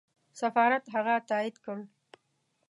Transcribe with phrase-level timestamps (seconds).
[0.39, 1.77] سفارت هغه تایید کړ.